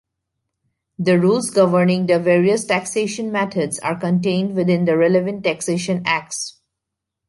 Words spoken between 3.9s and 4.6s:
contained